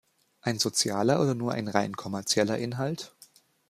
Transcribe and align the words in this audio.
Ein 0.41 0.57
sozialer 0.57 1.21
oder 1.21 1.35
nur 1.35 1.51
ein 1.51 1.67
rein 1.67 1.95
kommerzieller 1.95 2.57
Inhalt? 2.57 3.13